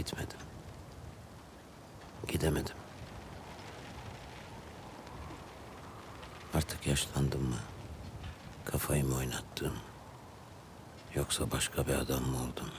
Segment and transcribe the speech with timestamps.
[0.00, 0.38] Gitmedim.
[2.28, 2.74] Gidemedim.
[6.54, 7.56] Artık yaşlandım mı?
[8.64, 9.72] Kafayı mı oynattım?
[11.14, 12.70] Yoksa başka bir adam mı oldum?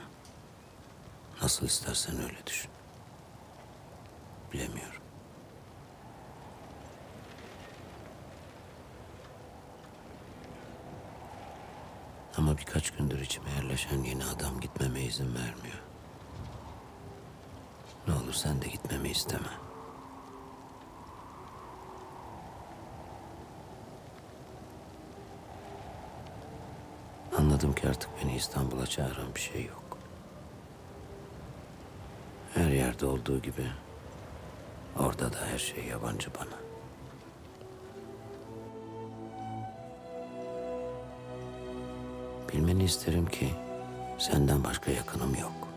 [1.41, 2.71] Nasıl istersen öyle düşün.
[4.53, 5.01] Bilemiyorum.
[12.37, 15.80] Ama birkaç gündür içime yerleşen yeni adam gitmeme izin vermiyor.
[18.07, 19.47] Ne olur sen de gitmemi isteme.
[27.37, 29.97] Anladım ki artık beni İstanbul'a çağıran bir şey yok.
[32.53, 33.67] Her yerde olduğu gibi
[34.99, 36.61] orada da her şey yabancı bana.
[42.53, 43.49] Bilmeni isterim ki
[44.19, 45.70] senden başka yakınım yok.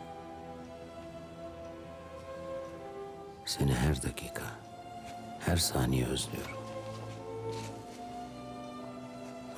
[3.46, 4.42] Seni her dakika,
[5.40, 6.56] her saniye özlüyorum.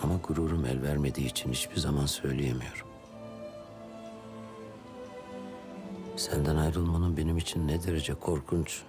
[0.03, 2.87] Ama gururum el vermediği için hiçbir zaman söyleyemiyorum.
[6.17, 8.83] Senden ayrılmanın benim için ne derece korkunç,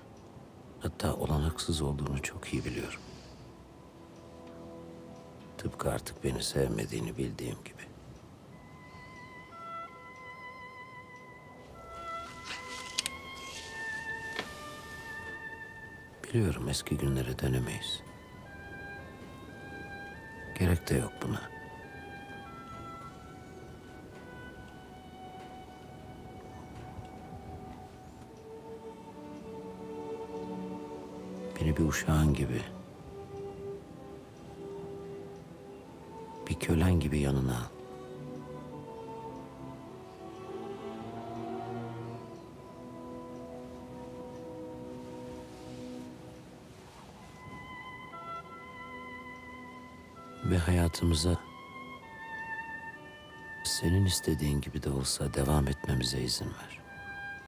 [0.79, 2.99] hatta olanaksız olduğunu çok iyi biliyorum.
[5.57, 7.96] Tıpkı artık beni sevmediğini bildiğim gibi.
[16.33, 18.03] Biliyorum eski günlere dönemeyiz.
[20.59, 21.41] Gerek de yok buna.
[31.61, 32.61] Beni bir uşağın gibi,
[36.49, 37.76] bir kölen gibi yanına al.
[50.49, 51.37] Ve hayatımıza
[53.63, 56.86] senin istediğin gibi de olsa devam etmemize izin ver.